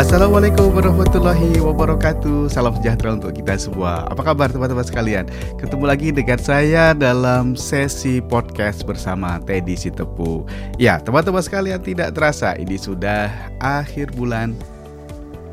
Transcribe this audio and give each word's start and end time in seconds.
Assalamualaikum 0.00 0.72
warahmatullahi 0.72 1.60
wabarakatuh 1.60 2.48
Salam 2.48 2.72
sejahtera 2.72 3.20
untuk 3.20 3.36
kita 3.36 3.60
semua 3.60 4.08
Apa 4.08 4.32
kabar 4.32 4.48
teman-teman 4.48 4.80
sekalian? 4.80 5.28
Ketemu 5.60 5.84
lagi 5.84 6.08
dengan 6.08 6.40
saya 6.40 6.96
dalam 6.96 7.52
sesi 7.52 8.24
podcast 8.24 8.88
bersama 8.88 9.36
Teddy 9.44 9.76
Sitepu 9.76 10.48
Ya 10.80 11.04
teman-teman 11.04 11.44
sekalian 11.44 11.84
tidak 11.84 12.16
terasa 12.16 12.56
Ini 12.56 12.80
sudah 12.80 13.28
akhir 13.60 14.16
bulan 14.16 14.56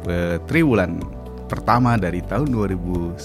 eh, 0.07 0.39
Triwulan 0.47 1.03
pertama 1.51 1.99
dari 1.99 2.23
tahun 2.23 2.47
2019 2.47 3.19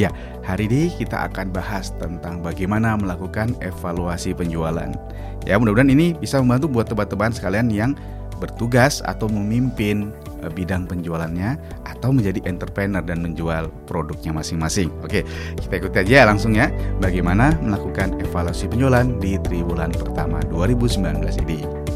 Ya, 0.00 0.08
hari 0.46 0.64
ini 0.70 0.94
kita 0.96 1.28
akan 1.28 1.52
bahas 1.52 1.92
tentang 1.98 2.38
bagaimana 2.38 2.94
melakukan 2.94 3.58
evaluasi 3.58 4.30
penjualan. 4.30 4.94
Ya, 5.42 5.58
mudah-mudahan 5.58 5.90
ini 5.90 6.14
bisa 6.14 6.38
membantu 6.38 6.70
buat 6.70 6.86
teman-teman 6.86 7.34
sekalian 7.34 7.66
yang 7.66 7.98
bertugas 8.38 9.04
atau 9.04 9.26
memimpin 9.26 10.14
eh, 10.40 10.50
bidang 10.50 10.86
penjualannya 10.86 11.58
atau 11.84 12.14
menjadi 12.14 12.40
entrepreneur 12.46 13.02
dan 13.02 13.20
menjual 13.20 13.68
produknya 13.90 14.30
masing-masing. 14.30 14.88
Oke, 15.02 15.26
kita 15.58 15.74
ikuti 15.82 15.98
aja 16.06 16.30
langsung 16.30 16.54
ya 16.54 16.70
bagaimana 17.02 17.58
melakukan 17.60 18.16
evaluasi 18.22 18.70
penjualan 18.70 19.04
di 19.18 19.36
triwulan 19.42 19.90
pertama 19.92 20.38
2019 20.46 21.44
ini. 21.44 21.88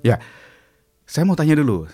Ya, 0.00 0.16
saya 1.10 1.26
mau 1.26 1.34
tanya 1.34 1.58
dulu 1.58 1.90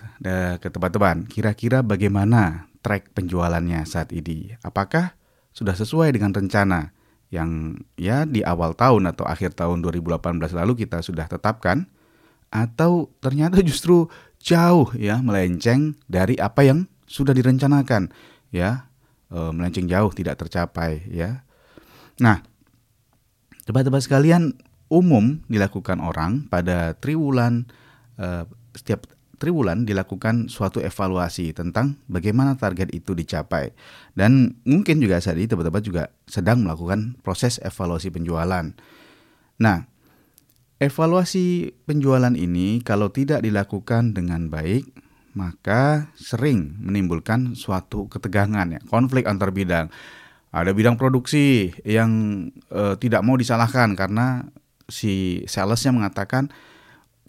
ke 0.61 0.69
teman-teman, 0.69 1.25
kira-kira 1.25 1.81
bagaimana 1.81 2.69
track 2.85 3.17
penjualannya 3.17 3.81
saat 3.89 4.13
ini? 4.13 4.53
Apakah 4.61 5.17
sudah 5.57 5.73
sesuai 5.73 6.13
dengan 6.13 6.37
rencana 6.37 6.93
yang 7.33 7.81
ya 7.97 8.29
di 8.29 8.45
awal 8.45 8.77
tahun 8.77 9.09
atau 9.09 9.25
akhir 9.25 9.57
tahun 9.57 9.81
2018 9.81 10.21
lalu 10.53 10.85
kita 10.85 11.01
sudah 11.01 11.25
tetapkan? 11.25 11.89
Atau 12.53 13.09
ternyata 13.17 13.57
justru 13.65 14.05
jauh 14.37 14.93
ya 14.93 15.17
melenceng 15.17 15.97
dari 16.05 16.37
apa 16.37 16.61
yang 16.61 16.85
sudah 17.09 17.33
direncanakan 17.33 18.13
ya 18.53 18.85
e, 19.33 19.37
melenceng 19.49 19.89
jauh 19.89 20.13
tidak 20.13 20.45
tercapai 20.45 21.01
ya. 21.09 21.41
Nah, 22.21 22.45
teman-teman 23.65 23.97
sekalian 23.97 24.53
umum 24.93 25.41
dilakukan 25.49 25.97
orang 26.05 26.45
pada 26.53 26.93
triwulan 27.01 27.65
e, 28.13 28.45
setiap 28.77 29.09
triwulan 29.37 29.85
dilakukan 29.85 30.49
suatu 30.49 30.81
evaluasi 30.81 31.53
tentang 31.53 32.01
bagaimana 32.09 32.57
target 32.57 32.89
itu 32.93 33.13
dicapai. 33.13 33.73
Dan 34.17 34.57
mungkin 34.65 34.97
juga 35.01 35.21
saat 35.21 35.37
ini 35.37 35.49
teman-teman 35.49 35.81
juga 35.81 36.03
sedang 36.25 36.65
melakukan 36.65 37.17
proses 37.21 37.61
evaluasi 37.61 38.09
penjualan. 38.09 38.73
Nah, 39.57 39.77
evaluasi 40.81 41.73
penjualan 41.85 42.33
ini 42.33 42.81
kalau 42.81 43.13
tidak 43.13 43.45
dilakukan 43.45 44.17
dengan 44.17 44.49
baik, 44.49 44.89
maka 45.37 46.09
sering 46.17 46.81
menimbulkan 46.81 47.53
suatu 47.53 48.09
ketegangan 48.09 48.73
ya, 48.73 48.81
konflik 48.89 49.29
antar 49.29 49.53
bidang. 49.53 49.93
Ada 50.49 50.73
bidang 50.73 50.97
produksi 50.97 51.69
yang 51.85 52.09
e, 52.73 52.97
tidak 52.97 53.21
mau 53.21 53.37
disalahkan 53.37 53.93
karena 53.93 54.49
si 54.89 55.45
salesnya 55.45 55.93
mengatakan 55.93 56.49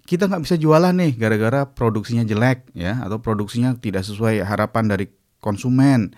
kita 0.08 0.24
nggak 0.24 0.48
bisa 0.48 0.56
jualan 0.56 0.96
nih 0.96 1.20
gara-gara 1.20 1.68
produksinya 1.68 2.24
jelek 2.24 2.72
ya 2.72 3.04
atau 3.04 3.20
produksinya 3.20 3.76
tidak 3.76 4.08
sesuai 4.08 4.40
harapan 4.40 4.88
dari 4.88 5.04
konsumen. 5.44 6.16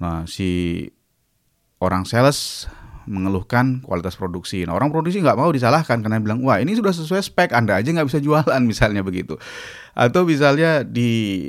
Nah, 0.00 0.24
si 0.24 0.80
orang 1.84 2.08
sales 2.08 2.64
mengeluhkan 3.04 3.84
kualitas 3.84 4.16
produksi. 4.16 4.64
Nah, 4.64 4.72
orang 4.72 4.88
produksi 4.88 5.20
nggak 5.20 5.36
mau 5.36 5.52
disalahkan 5.52 6.00
karena 6.00 6.16
bilang, 6.16 6.40
wah 6.40 6.64
ini 6.64 6.72
sudah 6.72 6.96
sesuai 6.96 7.20
spek, 7.28 7.52
Anda 7.52 7.76
aja 7.76 7.92
nggak 7.92 8.08
bisa 8.08 8.24
jualan 8.24 8.62
misalnya 8.70 9.04
begitu. 9.04 9.36
Atau 9.92 10.24
misalnya 10.24 10.80
di 10.80 11.44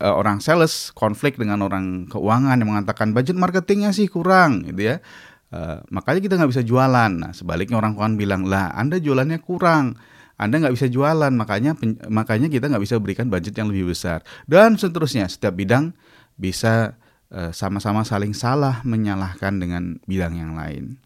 uh, 0.00 0.14
orang 0.16 0.40
sales 0.40 0.96
konflik 0.96 1.36
dengan 1.36 1.60
orang 1.60 2.08
keuangan 2.08 2.56
yang 2.56 2.72
mengatakan 2.72 3.12
budget 3.12 3.36
marketingnya 3.36 3.92
sih 3.92 4.08
kurang, 4.08 4.64
gitu 4.64 4.96
ya. 4.96 5.04
Uh, 5.52 5.82
makanya 5.92 6.24
kita 6.24 6.34
nggak 6.40 6.52
bisa 6.56 6.64
jualan. 6.64 7.12
Nah, 7.12 7.36
sebaliknya 7.36 7.76
orang 7.76 7.92
keuangan 7.96 8.16
bilang, 8.16 8.42
lah 8.48 8.72
Anda 8.72 8.96
jualannya 8.96 9.40
kurang 9.44 10.00
anda 10.40 10.56
nggak 10.56 10.72
bisa 10.72 10.88
jualan, 10.88 11.28
makanya 11.36 11.76
makanya 12.08 12.48
kita 12.48 12.72
nggak 12.72 12.80
bisa 12.80 12.96
berikan 12.96 13.28
budget 13.28 13.52
yang 13.60 13.68
lebih 13.68 13.92
besar. 13.92 14.24
Dan 14.48 14.80
seterusnya, 14.80 15.28
setiap 15.28 15.52
bidang 15.52 15.92
bisa 16.40 16.96
sama 17.30 17.78
sama-sama 17.78 18.02
saling 18.02 18.34
salah 18.34 18.80
menyalahkan 18.82 19.60
dengan 19.60 20.00
bidang 20.08 20.34
yang 20.34 20.56
lain. 20.56 20.96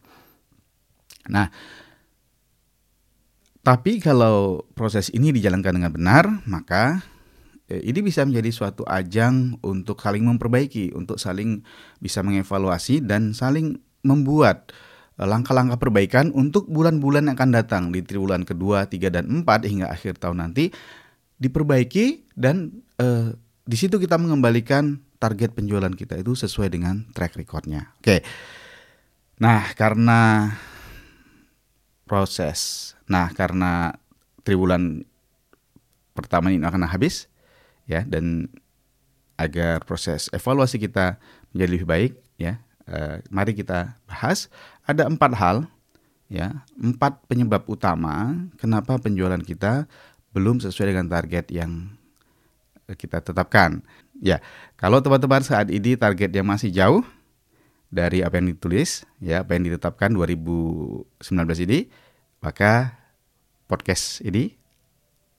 Nah, 1.28 1.50
tapi 3.60 3.98
kalau 3.98 4.62
proses 4.78 5.10
ini 5.10 5.34
dijalankan 5.34 5.82
dengan 5.82 5.92
benar, 5.92 6.24
maka 6.46 7.02
eh, 7.66 7.82
ini 7.82 8.06
bisa 8.06 8.22
menjadi 8.22 8.54
suatu 8.54 8.86
ajang 8.86 9.58
untuk 9.66 9.98
saling 9.98 10.22
memperbaiki, 10.22 10.94
untuk 10.94 11.18
saling 11.18 11.66
bisa 11.98 12.22
mengevaluasi 12.22 13.02
dan 13.02 13.34
saling 13.34 13.82
membuat 14.06 14.70
Eh, 14.70 14.93
langkah-langkah 15.18 15.78
perbaikan 15.78 16.34
untuk 16.34 16.66
bulan-bulan 16.66 17.30
yang 17.30 17.38
akan 17.38 17.50
datang 17.54 17.82
di 17.94 18.02
triwulan 18.02 18.42
kedua, 18.42 18.90
tiga 18.90 19.14
dan 19.14 19.30
empat 19.30 19.62
hingga 19.66 19.86
akhir 19.90 20.18
tahun 20.18 20.42
nanti 20.42 20.74
diperbaiki 21.38 22.34
dan 22.34 22.82
uh, 22.98 23.30
di 23.64 23.76
situ 23.78 23.96
kita 24.02 24.18
mengembalikan 24.18 24.98
target 25.22 25.54
penjualan 25.54 25.90
kita 25.94 26.18
itu 26.18 26.34
sesuai 26.34 26.68
dengan 26.68 27.06
track 27.14 27.38
recordnya. 27.38 27.94
Oke. 28.02 28.26
Nah, 29.38 29.70
karena 29.74 30.52
proses, 32.04 32.92
nah 33.08 33.30
karena 33.32 33.96
triwulan 34.44 35.02
pertama 36.14 36.52
ini 36.52 36.62
akan 36.62 36.86
habis 36.86 37.26
ya 37.88 38.06
dan 38.06 38.46
agar 39.34 39.82
proses 39.82 40.30
evaluasi 40.30 40.78
kita 40.78 41.18
menjadi 41.50 41.70
lebih 41.74 41.88
baik 41.90 42.12
ya 42.38 42.62
eh, 42.86 43.18
mari 43.34 43.56
kita 43.56 43.98
bahas 44.06 44.46
ada 44.84 45.08
empat 45.08 45.32
hal 45.36 45.56
ya. 46.28 46.64
Empat 46.76 47.24
penyebab 47.28 47.64
utama 47.68 48.36
kenapa 48.60 49.00
penjualan 49.00 49.40
kita 49.40 49.88
belum 50.36 50.60
sesuai 50.60 50.94
dengan 50.94 51.08
target 51.08 51.48
yang 51.52 51.92
kita 52.96 53.24
tetapkan. 53.24 53.80
Ya 54.20 54.44
kalau 54.76 55.00
teman-teman 55.00 55.42
saat 55.42 55.72
ini 55.72 55.96
targetnya 55.96 56.44
masih 56.44 56.70
jauh 56.70 57.02
dari 57.88 58.20
apa 58.20 58.38
yang 58.40 58.52
ditulis 58.52 59.06
ya 59.22 59.46
apa 59.46 59.54
yang 59.54 59.70
ditetapkan 59.70 60.10
2019 60.10 61.06
ini 61.64 61.86
maka 62.42 62.98
podcast 63.70 64.20
ini 64.20 64.52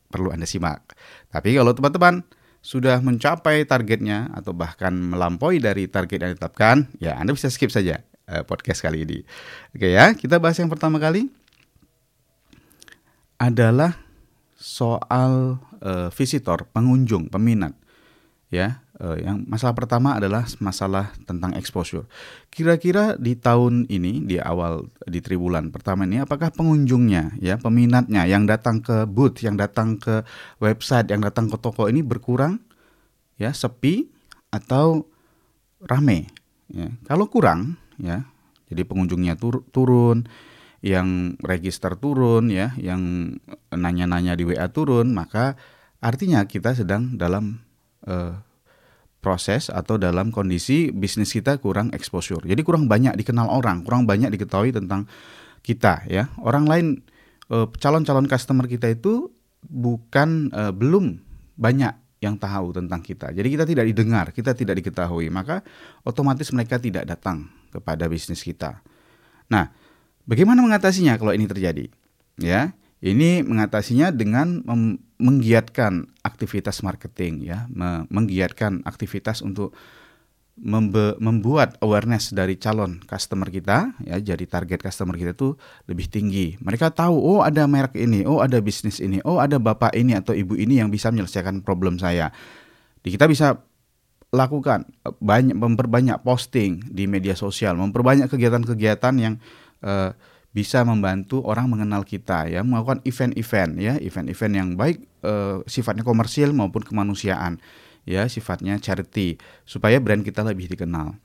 perlu 0.09 0.33
anda 0.33 0.49
simak. 0.49 0.97
Tapi 1.29 1.53
kalau 1.53 1.75
teman-teman 1.77 2.25
sudah 2.65 2.97
mencapai 2.97 3.61
targetnya 3.69 4.33
atau 4.33 4.49
bahkan 4.49 4.89
melampaui 4.89 5.61
dari 5.61 5.85
target 5.85 6.17
yang 6.17 6.31
ditetapkan, 6.33 6.89
ya 6.97 7.13
Anda 7.13 7.37
bisa 7.37 7.53
skip 7.53 7.69
saja 7.69 8.01
uh, 8.29 8.43
podcast 8.45 8.81
kali 8.81 9.05
ini. 9.05 9.19
Oke 9.73 9.93
ya, 9.93 10.13
kita 10.13 10.41
bahas 10.41 10.57
yang 10.57 10.69
pertama 10.69 10.97
kali 11.01 11.29
adalah 13.35 13.99
soal 14.55 15.59
uh, 15.83 16.09
visitor, 16.09 16.65
pengunjung, 16.71 17.29
peminat. 17.29 17.75
Ya, 18.53 18.85
uh, 19.01 19.17
yang 19.19 19.43
masalah 19.49 19.75
pertama 19.75 20.15
adalah 20.15 20.47
masalah 20.61 21.11
tentang 21.27 21.57
exposure. 21.57 22.07
Kira-kira 22.53 23.17
di 23.19 23.35
tahun 23.35 23.89
ini 23.89 24.23
di 24.23 24.37
awal 24.39 24.87
di 25.09 25.19
triwulan 25.19 25.73
pertama 25.73 26.07
ini 26.07 26.23
apakah 26.23 26.53
pengunjungnya 26.53 27.35
ya, 27.41 27.59
peminatnya 27.59 28.23
yang 28.29 28.47
datang 28.47 28.79
ke 28.79 29.03
booth, 29.09 29.43
yang 29.43 29.59
datang 29.59 29.99
ke 29.99 30.23
website, 30.61 31.09
yang 31.11 31.25
datang 31.25 31.51
ke 31.51 31.57
toko 31.59 31.91
ini 31.91 32.05
berkurang 32.05 32.61
ya, 33.35 33.51
sepi 33.51 34.07
atau 34.53 35.03
rame 35.83 36.31
ya. 36.71 36.87
Kalau 37.03 37.27
kurang 37.27 37.75
ya, 38.01 38.27
jadi 38.69 38.81
pengunjungnya 38.87 39.37
tur 39.37 39.65
turun, 39.69 40.25
yang 40.85 41.33
register 41.41 41.97
turun 41.97 42.53
ya, 42.53 42.77
yang 42.77 43.33
nanya-nanya 43.73 44.37
di 44.37 44.45
WA 44.45 44.69
turun, 44.69 45.17
maka 45.17 45.57
artinya 45.97 46.45
kita 46.45 46.77
sedang 46.77 47.17
dalam 47.17 47.65
uh, 48.05 48.37
proses 49.25 49.73
atau 49.73 49.97
dalam 49.97 50.29
kondisi 50.29 50.93
bisnis 50.93 51.33
kita 51.33 51.57
kurang 51.57 51.89
exposure. 51.97 52.45
Jadi 52.45 52.61
kurang 52.61 52.85
banyak 52.85 53.17
dikenal 53.17 53.49
orang, 53.49 53.81
kurang 53.81 54.05
banyak 54.05 54.29
diketahui 54.29 54.69
tentang 54.69 55.09
kita 55.65 56.05
ya. 56.05 56.29
Orang 56.37 56.69
lain 56.69 57.01
eh, 57.49 57.65
calon-calon 57.81 58.29
customer 58.29 58.69
kita 58.69 58.93
itu 58.93 59.33
bukan 59.65 60.53
uh, 60.53 60.69
belum 60.69 61.25
banyak 61.57 62.04
yang 62.25 62.35
tahu 62.35 62.73
tentang 62.73 63.05
kita. 63.05 63.29
Jadi 63.29 63.47
kita 63.53 63.65
tidak 63.69 63.85
didengar, 63.85 64.25
kita 64.33 64.57
tidak 64.57 64.81
diketahui, 64.81 65.29
maka 65.29 65.61
otomatis 66.01 66.49
mereka 66.49 66.81
tidak 66.81 67.05
datang 67.05 67.47
kepada 67.69 68.09
bisnis 68.09 68.41
kita. 68.41 68.81
Nah, 69.45 69.69
bagaimana 70.25 70.65
mengatasinya 70.65 71.13
kalau 71.21 71.37
ini 71.37 71.45
terjadi? 71.45 71.85
Ya, 72.41 72.73
ini 72.99 73.45
mengatasinya 73.45 74.09
dengan 74.09 74.65
menggiatkan 75.21 76.09
aktivitas 76.25 76.81
marketing 76.81 77.45
ya, 77.45 77.69
menggiatkan 78.09 78.81
aktivitas 78.83 79.45
untuk 79.45 79.77
membe- 80.55 81.19
membuat 81.19 81.75
awareness 81.83 82.31
dari 82.31 82.55
calon 82.55 83.03
customer 83.03 83.51
kita 83.51 83.91
ya 84.07 84.15
jadi 84.23 84.47
target 84.47 84.79
customer 84.79 85.19
kita 85.19 85.35
itu 85.35 85.59
lebih 85.91 86.07
tinggi. 86.07 86.55
Mereka 86.63 86.95
tahu 86.95 87.15
oh 87.15 87.41
ada 87.43 87.67
merek 87.67 87.99
ini, 87.99 88.23
oh 88.23 88.39
ada 88.39 88.59
bisnis 88.63 89.03
ini, 89.03 89.19
oh 89.27 89.43
ada 89.43 89.59
bapak 89.59 89.91
ini 89.95 90.15
atau 90.15 90.31
ibu 90.31 90.55
ini 90.55 90.79
yang 90.79 90.87
bisa 90.87 91.11
menyelesaikan 91.11 91.59
problem 91.61 91.99
saya. 91.99 92.31
Di 93.03 93.11
kita 93.11 93.27
bisa 93.27 93.59
lakukan 94.33 94.87
banyak 95.23 95.55
memperbanyak 95.55 96.23
posting 96.23 96.83
di 96.91 97.07
media 97.07 97.35
sosial, 97.37 97.79
memperbanyak 97.79 98.27
kegiatan-kegiatan 98.27 99.13
yang 99.15 99.35
uh, 99.83 100.11
bisa 100.55 100.87
membantu 100.87 101.43
orang 101.43 101.67
mengenal 101.67 102.07
kita 102.07 102.47
ya, 102.47 102.63
melakukan 102.63 103.03
event-event 103.03 103.71
ya, 103.75 103.93
event-event 103.99 104.53
yang 104.55 104.69
baik 104.79 105.03
uh, 105.23 105.59
sifatnya 105.67 106.07
komersil 106.07 106.55
maupun 106.55 106.83
kemanusiaan 106.83 107.59
ya 108.05 108.29
sifatnya 108.29 108.77
charity 108.77 109.41
supaya 109.65 109.97
brand 109.97 110.21
kita 110.21 110.45
lebih 110.45 110.69
dikenal. 110.69 111.17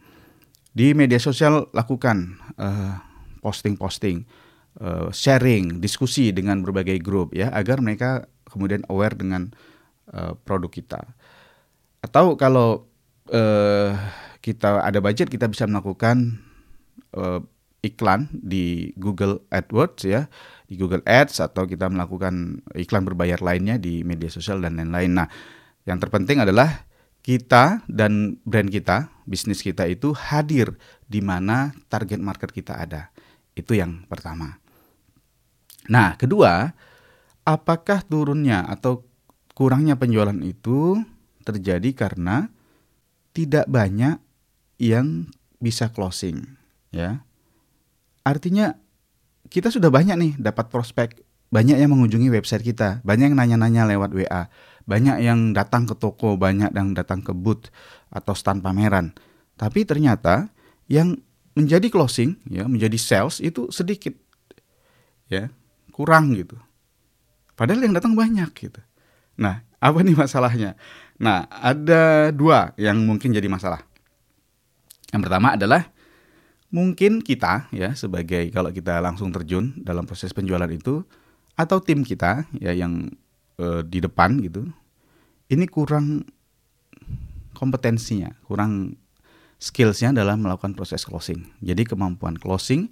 Di 0.72 0.96
media 0.96 1.20
sosial 1.20 1.68
lakukan 1.76 2.40
uh, 2.56 2.98
posting-posting, 3.44 4.24
uh, 4.80 5.12
sharing, 5.12 5.78
diskusi 5.78 6.32
dengan 6.32 6.64
berbagai 6.64 6.98
grup 7.04 7.36
ya 7.36 7.52
agar 7.52 7.84
mereka 7.84 8.26
kemudian 8.48 8.82
aware 8.88 9.14
dengan 9.14 9.52
uh, 10.10 10.34
produk 10.42 10.70
kita. 10.72 11.00
Atau 12.00 12.34
kalau 12.40 12.88
uh, 13.28 13.92
kita 14.40 14.80
ada 14.80 14.98
budget 15.04 15.28
kita 15.28 15.46
bisa 15.52 15.68
melakukan 15.68 16.40
uh, 17.12 17.44
iklan 17.80 18.28
di 18.32 18.92
Google 18.96 19.44
AdWords 19.48 20.04
ya, 20.04 20.28
di 20.68 20.76
Google 20.76 21.04
Ads 21.08 21.40
atau 21.40 21.64
kita 21.64 21.88
melakukan 21.88 22.60
iklan 22.76 23.04
berbayar 23.08 23.40
lainnya 23.40 23.80
di 23.80 24.04
media 24.04 24.28
sosial 24.28 24.60
dan 24.60 24.76
lain-lain. 24.76 25.12
Nah, 25.16 25.28
yang 25.88 25.98
terpenting 26.00 26.42
adalah 26.42 26.84
kita 27.20 27.84
dan 27.88 28.40
brand 28.48 28.68
kita, 28.68 29.12
bisnis 29.28 29.60
kita 29.60 29.84
itu 29.84 30.16
hadir 30.16 30.76
di 31.04 31.20
mana 31.20 31.76
target 31.92 32.20
market 32.20 32.50
kita 32.52 32.80
ada. 32.80 33.12
Itu 33.52 33.76
yang 33.76 34.08
pertama. 34.08 34.56
Nah, 35.88 36.16
kedua, 36.16 36.72
apakah 37.44 38.00
turunnya 38.04 38.64
atau 38.64 39.04
kurangnya 39.52 40.00
penjualan 40.00 40.36
itu 40.40 40.96
terjadi 41.44 41.92
karena 41.92 42.48
tidak 43.36 43.68
banyak 43.68 44.16
yang 44.80 45.28
bisa 45.60 45.92
closing, 45.92 46.56
ya. 46.88 47.20
Artinya 48.24 48.76
kita 49.52 49.68
sudah 49.68 49.92
banyak 49.92 50.16
nih 50.16 50.32
dapat 50.40 50.72
prospek, 50.72 51.20
banyak 51.52 51.76
yang 51.76 51.92
mengunjungi 51.92 52.32
website 52.32 52.64
kita, 52.64 53.04
banyak 53.04 53.32
yang 53.32 53.36
nanya-nanya 53.36 53.84
lewat 53.90 54.14
WA 54.16 54.48
banyak 54.88 55.22
yang 55.24 55.52
datang 55.52 55.84
ke 55.84 55.94
toko, 55.96 56.36
banyak 56.36 56.72
yang 56.72 56.96
datang 56.96 57.20
ke 57.20 57.32
booth 57.34 57.68
atau 58.12 58.32
stand 58.36 58.64
pameran. 58.64 59.12
Tapi 59.60 59.84
ternyata 59.84 60.48
yang 60.88 61.20
menjadi 61.52 61.86
closing, 61.92 62.40
ya, 62.48 62.64
menjadi 62.64 62.96
sales 62.96 63.38
itu 63.44 63.68
sedikit. 63.68 64.16
Ya, 65.30 65.52
kurang 65.92 66.34
gitu. 66.34 66.58
Padahal 67.54 67.84
yang 67.84 67.94
datang 67.94 68.16
banyak 68.16 68.50
gitu. 68.56 68.80
Nah, 69.36 69.62
apa 69.84 69.98
nih 70.00 70.16
masalahnya? 70.16 70.80
Nah, 71.20 71.44
ada 71.48 72.32
dua 72.32 72.72
yang 72.80 73.04
mungkin 73.04 73.36
jadi 73.36 73.46
masalah. 73.46 73.84
Yang 75.12 75.22
pertama 75.26 75.58
adalah 75.58 75.90
mungkin 76.70 77.18
kita 77.20 77.66
ya 77.74 77.92
sebagai 77.98 78.46
kalau 78.54 78.70
kita 78.70 79.02
langsung 79.02 79.34
terjun 79.34 79.74
dalam 79.82 80.06
proses 80.06 80.30
penjualan 80.30 80.70
itu 80.70 81.02
atau 81.58 81.82
tim 81.82 82.06
kita 82.06 82.46
ya 82.62 82.70
yang 82.70 83.10
e, 83.60 83.84
di 83.84 84.00
depan 84.00 84.40
gitu 84.40 84.64
ini 85.50 85.66
kurang 85.66 86.24
kompetensinya, 87.52 88.32
kurang 88.46 88.96
skillsnya 89.60 90.16
dalam 90.16 90.40
melakukan 90.40 90.72
proses 90.72 91.04
closing. 91.04 91.44
Jadi 91.60 91.84
kemampuan 91.84 92.38
closing 92.40 92.88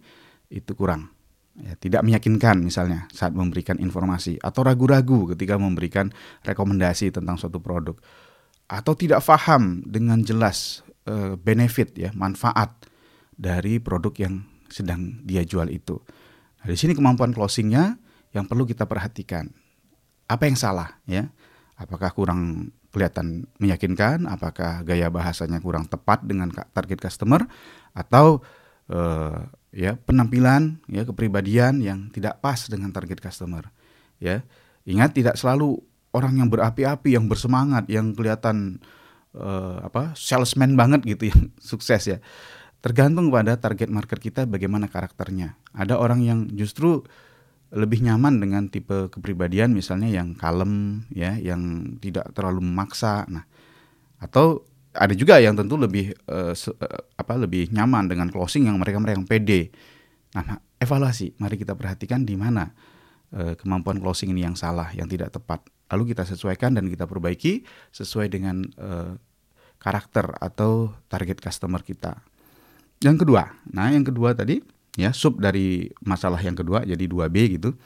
itu 0.52 0.74
kurang. 0.74 1.14
Ya, 1.58 1.74
tidak 1.74 2.06
meyakinkan 2.06 2.62
misalnya 2.62 3.10
saat 3.10 3.34
memberikan 3.34 3.82
informasi 3.82 4.38
atau 4.38 4.62
ragu-ragu 4.62 5.34
ketika 5.34 5.58
memberikan 5.58 6.14
rekomendasi 6.46 7.10
tentang 7.10 7.34
suatu 7.34 7.58
produk 7.58 7.98
atau 8.70 8.94
tidak 8.94 9.26
paham 9.26 9.82
dengan 9.82 10.22
jelas 10.22 10.86
e, 11.02 11.34
benefit 11.34 11.98
ya 11.98 12.14
manfaat 12.14 12.86
dari 13.34 13.82
produk 13.82 14.14
yang 14.22 14.46
sedang 14.70 15.18
dia 15.26 15.42
jual 15.42 15.66
itu. 15.72 15.98
Nah, 16.62 16.66
di 16.70 16.78
sini 16.78 16.94
kemampuan 16.94 17.34
closingnya 17.34 17.98
yang 18.30 18.46
perlu 18.46 18.62
kita 18.62 18.86
perhatikan. 18.86 19.50
Apa 20.28 20.44
yang 20.46 20.56
salah 20.60 21.00
ya? 21.08 21.32
apakah 21.78 22.10
kurang 22.10 22.74
kelihatan 22.90 23.46
meyakinkan, 23.62 24.26
apakah 24.26 24.82
gaya 24.82 25.06
bahasanya 25.08 25.62
kurang 25.62 25.86
tepat 25.86 26.26
dengan 26.26 26.50
target 26.50 26.98
customer 26.98 27.46
atau 27.94 28.42
uh, 28.90 29.46
ya 29.70 29.94
penampilan 29.94 30.82
ya 30.90 31.06
kepribadian 31.06 31.78
yang 31.78 32.10
tidak 32.10 32.42
pas 32.42 32.58
dengan 32.66 32.90
target 32.90 33.22
customer. 33.22 33.70
Ya. 34.18 34.42
Ingat 34.88 35.14
tidak 35.14 35.36
selalu 35.36 35.78
orang 36.16 36.40
yang 36.40 36.48
berapi-api, 36.48 37.14
yang 37.14 37.28
bersemangat, 37.28 37.86
yang 37.92 38.16
kelihatan 38.16 38.80
uh, 39.36 39.84
apa 39.84 40.16
salesman 40.16 40.74
banget 40.74 41.04
gitu 41.06 41.30
yang 41.30 41.52
sukses 41.70 42.02
ya. 42.08 42.18
Tergantung 42.78 43.28
pada 43.28 43.58
target 43.58 43.90
market 43.90 44.18
kita 44.18 44.46
bagaimana 44.48 44.88
karakternya. 44.88 45.58
Ada 45.76 45.98
orang 45.98 46.24
yang 46.24 46.38
justru 46.54 47.04
lebih 47.68 48.00
nyaman 48.00 48.40
dengan 48.40 48.64
tipe 48.72 49.12
kepribadian 49.12 49.76
misalnya 49.76 50.08
yang 50.08 50.32
kalem 50.32 51.04
ya 51.12 51.36
yang 51.36 51.94
tidak 52.00 52.32
terlalu 52.32 52.64
memaksa. 52.64 53.28
Nah 53.28 53.44
atau 54.18 54.64
ada 54.96 55.12
juga 55.12 55.38
yang 55.38 55.54
tentu 55.54 55.76
lebih 55.76 56.16
uh, 56.26 56.56
se, 56.56 56.72
uh, 56.72 57.02
apa 57.14 57.36
lebih 57.36 57.68
nyaman 57.70 58.08
dengan 58.08 58.32
closing 58.32 58.66
yang 58.66 58.80
mereka 58.80 58.98
mereka 58.98 59.20
yang 59.20 59.28
pede. 59.28 59.68
Nah 60.32 60.58
evaluasi. 60.80 61.36
Mari 61.36 61.60
kita 61.60 61.76
perhatikan 61.76 62.24
di 62.24 62.34
mana 62.40 62.72
uh, 63.36 63.52
kemampuan 63.58 64.00
closing 64.00 64.32
ini 64.32 64.48
yang 64.48 64.56
salah 64.56 64.88
yang 64.96 65.06
tidak 65.06 65.36
tepat. 65.36 65.60
Lalu 65.92 66.16
kita 66.16 66.24
sesuaikan 66.24 66.72
dan 66.72 66.88
kita 66.88 67.04
perbaiki 67.04 67.68
sesuai 67.92 68.32
dengan 68.32 68.64
uh, 68.80 69.12
karakter 69.76 70.40
atau 70.40 70.96
target 71.12 71.38
customer 71.38 71.84
kita. 71.84 72.16
Yang 73.04 73.28
kedua. 73.28 73.54
Nah 73.70 73.92
yang 73.92 74.02
kedua 74.02 74.32
tadi 74.34 74.77
ya 74.98 75.14
sub 75.14 75.38
dari 75.38 75.86
masalah 76.02 76.42
yang 76.42 76.58
kedua 76.58 76.82
jadi 76.82 77.06
2B 77.06 77.36
gitu. 77.54 77.78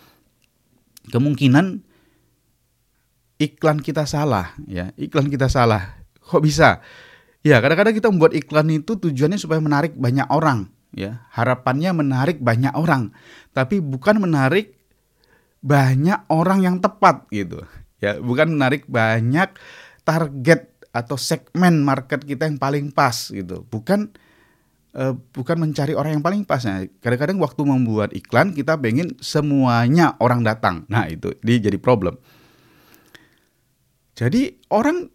Kemungkinan 1.12 1.84
iklan 3.36 3.84
kita 3.84 4.08
salah 4.08 4.56
ya. 4.64 4.96
Iklan 4.96 5.28
kita 5.28 5.52
salah. 5.52 6.00
Kok 6.24 6.40
bisa? 6.40 6.80
Ya 7.44 7.60
kadang-kadang 7.60 7.92
kita 7.92 8.08
membuat 8.08 8.32
iklan 8.32 8.72
itu 8.72 8.96
tujuannya 8.96 9.36
supaya 9.36 9.60
menarik 9.60 9.92
banyak 9.92 10.24
orang 10.32 10.72
ya. 10.96 11.28
Harapannya 11.36 11.92
menarik 11.92 12.40
banyak 12.40 12.72
orang 12.72 13.12
tapi 13.52 13.84
bukan 13.84 14.16
menarik 14.16 14.72
banyak 15.60 16.24
orang 16.32 16.64
yang 16.64 16.76
tepat 16.80 17.28
gitu 17.28 17.60
ya. 18.00 18.16
Bukan 18.16 18.56
menarik 18.56 18.88
banyak 18.88 19.52
target 20.08 20.72
atau 20.96 21.20
segmen 21.20 21.84
market 21.84 22.24
kita 22.24 22.48
yang 22.48 22.56
paling 22.56 22.88
pas 22.88 23.28
gitu. 23.28 23.68
Bukan 23.68 24.16
uh, 24.96 25.14
bukan 25.32 25.56
mencari 25.58 25.96
orang 25.96 26.18
yang 26.18 26.24
paling 26.24 26.44
pas. 26.44 26.62
Nah, 26.64 26.84
kadang-kadang 27.00 27.40
waktu 27.40 27.62
membuat 27.64 28.10
iklan 28.16 28.52
kita 28.52 28.76
pengen 28.78 29.16
semuanya 29.18 30.16
orang 30.20 30.44
datang. 30.44 30.84
Nah, 30.88 31.08
itu 31.08 31.32
dia 31.40 31.58
jadi 31.60 31.76
problem. 31.80 32.16
Jadi 34.12 34.60
orang 34.68 35.08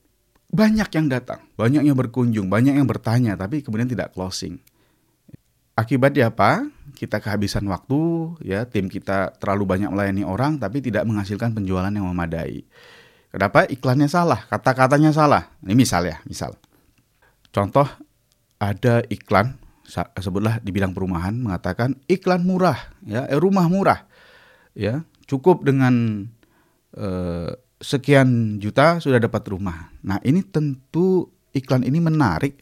banyak 0.48 0.89
yang 0.89 1.07
datang, 1.12 1.43
banyak 1.53 1.86
yang 1.86 1.98
berkunjung, 1.98 2.48
banyak 2.50 2.79
yang 2.79 2.88
bertanya, 2.88 3.38
tapi 3.38 3.62
kemudian 3.62 3.86
tidak 3.86 4.15
closing. 4.15 4.57
Akibatnya 5.77 6.34
apa? 6.34 6.65
Kita 6.98 7.22
kehabisan 7.22 7.69
waktu, 7.69 8.34
ya 8.41 8.65
tim 8.65 8.89
kita 8.89 9.38
terlalu 9.38 9.77
banyak 9.77 9.93
melayani 9.93 10.25
orang, 10.25 10.57
tapi 10.57 10.81
tidak 10.81 11.05
menghasilkan 11.05 11.53
penjualan 11.53 11.93
yang 11.93 12.10
memadai. 12.10 12.65
Kenapa? 13.29 13.69
Iklannya 13.69 14.10
salah, 14.10 14.50
kata-katanya 14.50 15.13
salah. 15.13 15.53
Ini 15.62 15.77
misal 15.77 16.10
ya, 16.10 16.17
misal. 16.25 16.57
Contoh 17.53 17.86
ada 18.57 19.05
iklan 19.13 19.66
sebutlah 20.20 20.60
di 20.60 20.75
bidang 20.75 20.91
perumahan 20.91 21.32
mengatakan 21.39 21.96
iklan 22.12 22.44
murah 22.44 22.91
ya 23.08 23.24
eh, 23.32 23.39
rumah 23.39 23.72
murah 23.72 24.03
ya 24.75 25.08
cukup 25.24 25.63
dengan 25.63 26.27
eh, 26.91 27.51
sekian 27.79 28.58
juta 28.58 28.98
sudah 28.98 29.22
dapat 29.22 29.48
rumah. 29.48 29.94
Nah 30.03 30.20
ini 30.25 30.44
tentu 30.44 31.29
iklan 31.53 31.86
ini 31.88 32.03
menarik 32.03 32.62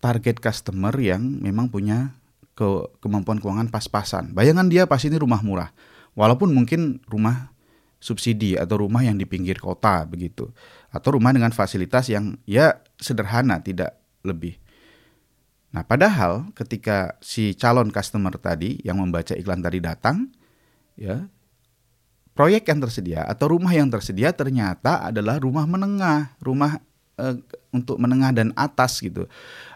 target 0.00 0.42
customer 0.42 0.92
yang 0.96 1.22
memang 1.40 1.70
punya 1.70 2.16
ke 2.56 2.66
kemampuan 3.04 3.36
keuangan 3.36 3.68
pas-pasan. 3.68 4.32
Bayangan 4.32 4.66
dia 4.72 4.88
pasti 4.88 5.12
ini 5.12 5.20
rumah 5.20 5.44
murah 5.44 5.70
walaupun 6.16 6.50
mungkin 6.50 7.04
rumah 7.06 7.52
subsidi 8.00 8.56
atau 8.56 8.82
rumah 8.84 9.04
yang 9.04 9.16
di 9.16 9.28
pinggir 9.28 9.60
kota 9.60 10.04
begitu 10.08 10.48
atau 10.92 11.16
rumah 11.16 11.32
dengan 11.32 11.52
fasilitas 11.52 12.08
yang 12.08 12.36
ya 12.48 12.80
sederhana 12.96 13.60
tidak 13.60 13.96
lebih 14.24 14.56
Nah, 15.74 15.82
padahal 15.84 16.50
ketika 16.54 17.18
si 17.18 17.52
calon 17.58 17.90
customer 17.90 18.32
tadi 18.38 18.80
yang 18.86 19.02
membaca 19.02 19.34
iklan 19.34 19.60
tadi 19.60 19.82
datang, 19.82 20.30
ya, 20.96 21.26
proyek 22.36 22.68
yang 22.68 22.84
tersedia 22.84 23.24
atau 23.24 23.56
rumah 23.56 23.72
yang 23.72 23.88
tersedia 23.88 24.30
ternyata 24.36 25.08
adalah 25.08 25.40
rumah 25.40 25.64
menengah, 25.64 26.36
rumah 26.40 26.80
uh, 27.16 27.36
untuk 27.72 27.96
menengah 27.96 28.32
dan 28.32 28.52
atas 28.56 29.00
gitu. 29.00 29.24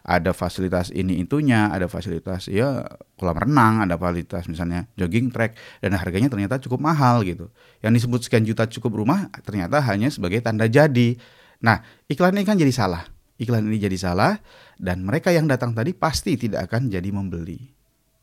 Ada 0.05 0.33
fasilitas 0.37 0.93
ini 0.93 1.21
itunya, 1.25 1.69
ada 1.73 1.89
fasilitas 1.89 2.49
ya 2.49 2.85
kolam 3.17 3.37
renang, 3.37 3.85
ada 3.85 3.97
fasilitas 3.97 4.49
misalnya 4.49 4.89
jogging 4.97 5.33
track 5.33 5.57
dan 5.85 5.97
harganya 5.97 6.29
ternyata 6.29 6.61
cukup 6.61 6.81
mahal 6.81 7.25
gitu. 7.25 7.49
Yang 7.85 8.05
disebut 8.05 8.21
sekian 8.25 8.45
juta 8.45 8.65
cukup 8.69 9.05
rumah 9.05 9.29
ternyata 9.45 9.81
hanya 9.85 10.09
sebagai 10.13 10.41
tanda 10.45 10.69
jadi. 10.69 11.17
Nah, 11.61 11.85
iklan 12.09 12.37
ini 12.37 12.45
kan 12.49 12.57
jadi 12.57 12.73
salah. 12.73 13.05
Iklan 13.41 13.65
ini 13.73 13.81
jadi 13.81 13.97
salah 13.97 14.37
dan 14.77 15.01
mereka 15.01 15.33
yang 15.33 15.49
datang 15.49 15.73
tadi 15.73 15.97
pasti 15.97 16.37
tidak 16.37 16.69
akan 16.69 16.93
jadi 16.93 17.09
membeli 17.09 17.73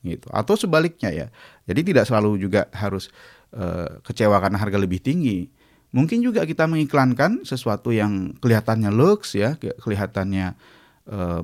gitu. 0.05 0.29
Atau 0.29 0.53
sebaliknya 0.53 1.09
ya. 1.09 1.27
Jadi 1.65 1.91
tidak 1.91 2.05
selalu 2.05 2.37
juga 2.37 2.69
harus 2.69 3.09
uh, 3.57 3.97
kecewa 4.05 4.37
karena 4.37 4.61
harga 4.61 4.77
lebih 4.77 5.01
tinggi 5.01 5.49
Mungkin 5.95 6.19
juga 6.19 6.43
kita 6.43 6.67
mengiklankan 6.67 7.47
sesuatu 7.47 7.95
yang 7.95 8.35
kelihatannya 8.43 8.91
lux 8.91 9.39
ya, 9.39 9.55
kelihatannya 9.55 10.51
uh, 11.07 11.41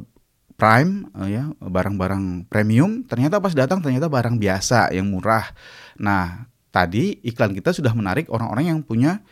prime 0.59 1.07
uh, 1.15 1.29
ya, 1.31 1.43
barang-barang 1.63 2.51
premium, 2.51 3.07
ternyata 3.07 3.39
pas 3.39 3.55
datang 3.55 3.79
ternyata 3.79 4.11
barang 4.11 4.35
biasa 4.35 4.91
yang 4.91 5.07
murah. 5.07 5.47
Nah, 5.95 6.51
tadi 6.75 7.23
iklan 7.23 7.55
kita 7.55 7.71
sudah 7.71 7.95
menarik 7.95 8.27
orang-orang 8.27 8.75
yang 8.75 8.81
punya 8.83 9.23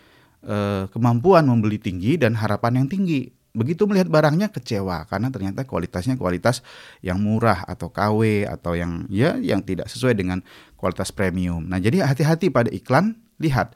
kemampuan 0.89 1.45
membeli 1.45 1.77
tinggi 1.77 2.17
dan 2.17 2.33
harapan 2.33 2.81
yang 2.81 2.87
tinggi. 2.89 3.29
Begitu 3.51 3.83
melihat 3.83 4.07
barangnya 4.07 4.47
kecewa 4.47 5.03
karena 5.11 5.27
ternyata 5.27 5.67
kualitasnya 5.67 6.15
kualitas 6.15 6.63
yang 7.03 7.19
murah 7.19 7.67
atau 7.67 7.91
KW 7.91 8.47
atau 8.47 8.79
yang 8.79 9.03
ya 9.11 9.35
yang 9.43 9.59
tidak 9.59 9.91
sesuai 9.91 10.15
dengan 10.15 10.39
kualitas 10.79 11.11
premium. 11.11 11.67
Nah, 11.67 11.83
jadi 11.83 12.07
hati-hati 12.07 12.47
pada 12.47 12.71
iklan, 12.71 13.19
lihat 13.43 13.75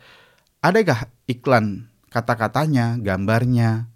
adakah 0.64 1.12
iklan 1.28 1.92
kata-katanya, 2.08 2.96
gambarnya, 3.04 3.92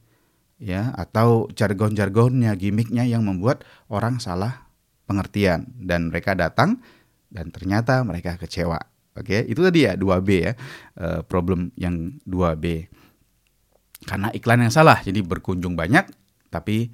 ya 0.60 0.92
atau 1.00 1.48
jargon-jargonnya, 1.56 2.52
gimmicknya 2.60 3.08
yang 3.08 3.24
membuat 3.24 3.64
orang 3.88 4.20
salah 4.20 4.68
pengertian 5.08 5.72
dan 5.80 6.12
mereka 6.12 6.36
datang 6.36 6.84
dan 7.32 7.50
ternyata 7.56 8.04
mereka 8.04 8.36
kecewa. 8.36 8.78
Oke, 9.18 9.48
itu 9.48 9.60
tadi 9.64 9.88
ya 9.88 9.96
2B 9.96 10.30
ya. 10.44 10.54
Uh, 11.00 11.20
problem 11.26 11.72
yang 11.80 12.20
2B. 12.28 12.92
Karena 14.08 14.32
iklan 14.32 14.64
yang 14.64 14.72
salah, 14.72 15.04
jadi 15.04 15.20
berkunjung 15.20 15.76
banyak 15.76 16.08
tapi 16.50 16.90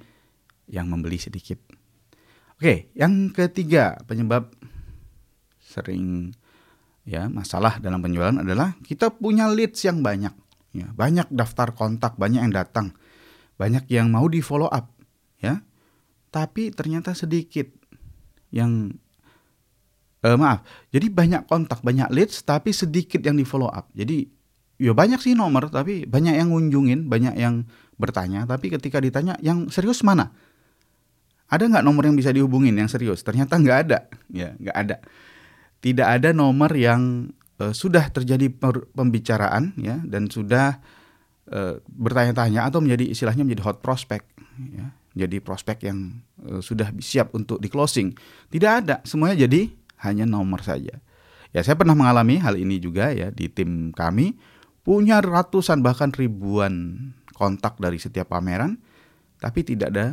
yang 0.66 0.90
membeli 0.90 1.16
sedikit. 1.16 1.58
Oke, 2.56 2.90
yang 2.96 3.30
ketiga 3.30 4.00
penyebab 4.08 4.48
sering 5.60 6.32
ya 7.06 7.28
masalah 7.28 7.78
dalam 7.78 8.00
penjualan 8.00 8.34
adalah 8.42 8.74
kita 8.82 9.12
punya 9.12 9.46
leads 9.46 9.84
yang 9.84 10.00
banyak 10.00 10.32
ya. 10.72 10.88
Banyak 10.92 11.30
daftar 11.30 11.72
kontak 11.76 12.16
banyak 12.16 12.42
yang 12.42 12.54
datang 12.54 12.96
banyak 13.56 13.88
yang 13.88 14.12
mau 14.12 14.28
di 14.28 14.44
follow 14.44 14.68
up 14.68 14.92
ya. 15.40 15.60
Tapi 16.32 16.72
ternyata 16.72 17.16
sedikit 17.16 17.68
yang 18.52 18.92
eh, 20.24 20.36
maaf 20.36 20.64
jadi 20.92 21.08
banyak 21.12 21.42
kontak 21.48 21.80
banyak 21.80 22.08
leads 22.12 22.44
tapi 22.44 22.72
sedikit 22.72 23.20
yang 23.20 23.36
di 23.36 23.44
follow 23.44 23.68
up. 23.68 23.88
Jadi 23.92 24.35
ya 24.76 24.92
banyak 24.92 25.20
sih 25.20 25.32
nomor 25.32 25.72
tapi 25.72 26.04
banyak 26.04 26.36
yang 26.36 26.52
ngunjungin 26.52 27.08
banyak 27.08 27.34
yang 27.36 27.64
bertanya. 27.96 28.44
Tapi 28.44 28.72
ketika 28.72 29.00
ditanya 29.00 29.34
yang 29.40 29.72
serius 29.72 30.04
mana? 30.04 30.32
Ada 31.46 31.66
nggak 31.66 31.84
nomor 31.84 32.04
yang 32.06 32.16
bisa 32.16 32.30
dihubungin 32.30 32.76
yang 32.76 32.90
serius? 32.90 33.24
Ternyata 33.24 33.56
nggak 33.56 33.78
ada. 33.88 33.98
Ya 34.30 34.54
nggak 34.56 34.76
ada. 34.76 34.96
Tidak 35.80 36.06
ada 36.06 36.30
nomor 36.36 36.72
yang 36.76 37.32
uh, 37.60 37.72
sudah 37.72 38.08
terjadi 38.12 38.52
pembicaraan 38.92 39.76
ya 39.80 40.00
dan 40.04 40.28
sudah 40.28 40.80
uh, 41.50 41.80
bertanya-tanya 41.88 42.68
atau 42.68 42.82
menjadi 42.82 43.10
istilahnya 43.10 43.42
menjadi 43.46 43.64
hot 43.64 43.78
prospect 43.80 44.28
ya. 44.60 44.92
Jadi 45.16 45.40
prospek 45.40 45.88
yang 45.88 46.20
uh, 46.44 46.60
sudah 46.60 46.92
siap 47.00 47.32
untuk 47.32 47.62
di 47.62 47.72
closing 47.72 48.12
tidak 48.52 48.84
ada. 48.84 48.96
Semuanya 49.08 49.48
jadi 49.48 49.72
hanya 50.04 50.28
nomor 50.28 50.60
saja. 50.60 51.00
Ya 51.54 51.64
saya 51.64 51.78
pernah 51.78 51.96
mengalami 51.96 52.36
hal 52.42 52.58
ini 52.60 52.76
juga 52.82 53.14
ya 53.14 53.32
di 53.32 53.48
tim 53.48 53.94
kami 53.94 54.36
punya 54.86 55.18
ratusan 55.18 55.82
bahkan 55.82 56.14
ribuan 56.14 57.10
kontak 57.34 57.76
dari 57.82 57.98
setiap 57.98 58.30
pameran 58.30 58.78
tapi 59.42 59.66
tidak 59.66 59.90
ada 59.90 60.06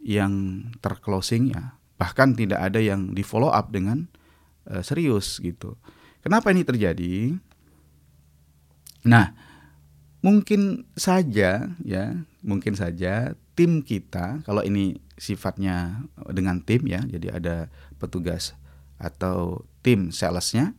yang 0.00 0.64
terclosing 0.80 1.52
ya 1.52 1.76
bahkan 2.00 2.32
tidak 2.32 2.64
ada 2.64 2.80
yang 2.80 3.12
di 3.12 3.20
follow 3.20 3.52
up 3.52 3.68
dengan 3.68 4.08
uh, 4.64 4.80
serius 4.80 5.36
gitu. 5.44 5.76
Kenapa 6.24 6.48
ini 6.48 6.64
terjadi? 6.64 7.36
Nah, 9.04 9.36
mungkin 10.24 10.88
saja 10.96 11.68
ya, 11.84 12.04
mungkin 12.40 12.72
saja 12.72 13.36
tim 13.52 13.84
kita 13.84 14.40
kalau 14.48 14.64
ini 14.64 14.96
sifatnya 15.20 16.08
dengan 16.32 16.64
tim 16.64 16.88
ya, 16.88 17.04
jadi 17.04 17.36
ada 17.36 17.56
petugas 18.00 18.56
atau 18.96 19.68
tim 19.84 20.08
salesnya 20.08 20.72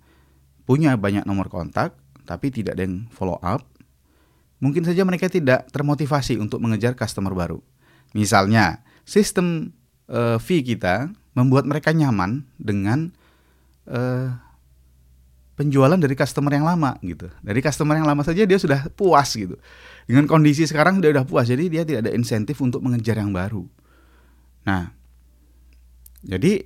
punya 0.66 0.98
banyak 0.98 1.26
nomor 1.30 1.50
kontak 1.54 1.94
tapi 2.26 2.54
tidak 2.54 2.78
ada 2.78 2.84
yang 2.88 3.08
follow 3.14 3.38
up. 3.42 3.66
Mungkin 4.62 4.86
saja 4.86 5.02
mereka 5.02 5.26
tidak 5.26 5.68
termotivasi 5.74 6.38
untuk 6.38 6.62
mengejar 6.62 6.94
customer 6.94 7.34
baru. 7.34 7.58
Misalnya, 8.14 8.86
sistem 9.08 9.74
uh, 10.06 10.38
fee 10.38 10.62
kita 10.62 11.10
membuat 11.34 11.66
mereka 11.66 11.96
nyaman 11.96 12.46
dengan 12.62 13.10
uh, 13.90 14.36
penjualan 15.56 15.98
dari 15.98 16.14
customer 16.18 16.52
yang 16.54 16.66
lama 16.66 16.98
gitu. 17.02 17.30
Dari 17.42 17.60
customer 17.62 17.98
yang 17.98 18.10
lama 18.10 18.26
saja 18.26 18.46
dia 18.46 18.58
sudah 18.58 18.90
puas 18.94 19.30
gitu. 19.34 19.58
Dengan 20.10 20.26
kondisi 20.26 20.66
sekarang 20.66 21.00
dia 21.00 21.14
sudah 21.14 21.26
puas, 21.26 21.46
jadi 21.48 21.64
dia 21.70 21.84
tidak 21.86 22.10
ada 22.10 22.12
insentif 22.18 22.58
untuk 22.60 22.82
mengejar 22.82 23.22
yang 23.22 23.30
baru. 23.32 23.64
Nah, 24.66 24.94
jadi 26.22 26.66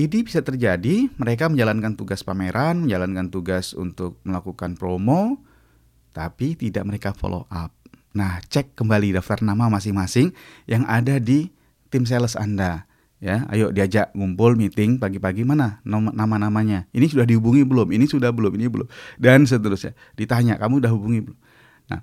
ini 0.00 0.24
bisa 0.24 0.40
terjadi 0.40 1.12
mereka 1.20 1.52
menjalankan 1.52 1.92
tugas 1.98 2.24
pameran, 2.24 2.88
menjalankan 2.88 3.28
tugas 3.28 3.76
untuk 3.76 4.16
melakukan 4.24 4.78
promo, 4.80 5.44
tapi 6.16 6.56
tidak 6.56 6.88
mereka 6.88 7.12
follow 7.12 7.44
up. 7.52 7.74
Nah, 8.16 8.40
cek 8.42 8.74
kembali 8.74 9.14
daftar 9.14 9.44
nama 9.44 9.68
masing-masing 9.68 10.32
yang 10.66 10.88
ada 10.88 11.20
di 11.20 11.52
tim 11.92 12.08
sales 12.08 12.34
Anda 12.34 12.90
ya. 13.20 13.46
Ayo 13.52 13.70
diajak 13.70 14.10
ngumpul 14.16 14.56
meeting 14.56 14.98
pagi-pagi 14.98 15.44
mana 15.44 15.78
nama-namanya? 15.86 16.88
Ini 16.90 17.06
sudah 17.06 17.28
dihubungi 17.28 17.62
belum? 17.62 17.92
Ini 17.92 18.08
sudah 18.08 18.32
belum? 18.32 18.56
Ini 18.56 18.66
belum? 18.66 18.88
Dan 19.20 19.44
seterusnya. 19.46 19.94
Ditanya 20.16 20.56
kamu 20.58 20.82
udah 20.82 20.90
hubungi 20.90 21.20
belum? 21.30 21.38
Nah 21.92 22.00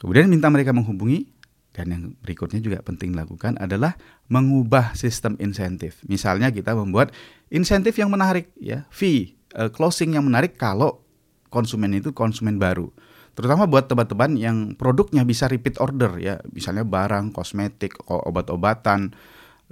kemudian 0.00 0.26
minta 0.26 0.48
mereka 0.50 0.74
menghubungi 0.74 1.30
dan 1.76 1.92
yang 1.92 2.02
berikutnya 2.24 2.64
juga 2.64 2.80
penting 2.80 3.12
dilakukan 3.12 3.60
adalah 3.60 4.00
mengubah 4.32 4.96
sistem 4.96 5.36
insentif. 5.36 6.00
Misalnya 6.08 6.48
kita 6.48 6.72
membuat 6.72 7.12
insentif 7.52 8.00
yang 8.00 8.08
menarik 8.08 8.48
ya. 8.56 8.88
Fee 8.88 9.36
uh, 9.52 9.68
closing 9.68 10.16
yang 10.16 10.24
menarik 10.24 10.56
kalau 10.56 11.04
konsumen 11.52 11.92
itu 11.92 12.16
konsumen 12.16 12.56
baru. 12.56 12.88
Terutama 13.36 13.68
buat 13.68 13.84
teman-teman 13.84 14.32
yang 14.40 14.56
produknya 14.80 15.20
bisa 15.28 15.44
repeat 15.44 15.76
order 15.76 16.16
ya. 16.16 16.40
Misalnya 16.56 16.88
barang 16.88 17.36
kosmetik 17.36 17.92
obat-obatan 18.08 19.12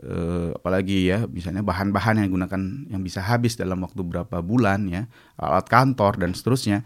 eh, 0.05 0.53
apalagi 0.53 1.09
ya. 1.09 1.25
Misalnya 1.25 1.65
bahan-bahan 1.65 2.21
yang 2.21 2.29
digunakan 2.29 2.61
yang 2.93 3.01
bisa 3.01 3.25
habis 3.25 3.57
dalam 3.57 3.81
waktu 3.81 4.05
berapa 4.05 4.45
bulan 4.45 4.85
ya. 4.93 5.09
Alat 5.41 5.65
kantor 5.73 6.21
dan 6.21 6.37
seterusnya. 6.37 6.85